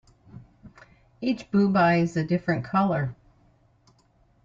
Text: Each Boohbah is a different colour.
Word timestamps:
Each 1.21 1.51
Boohbah 1.51 2.01
is 2.01 2.17
a 2.17 2.23
different 2.23 2.65
colour. 2.65 3.15